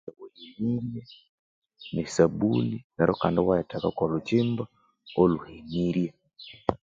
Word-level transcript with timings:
Esabuni 2.03 2.77
nerikandi 2.95 3.39
iwayithekako 3.41 3.99
olhukimba 4.05 4.63
olhuhenirye 5.21 6.09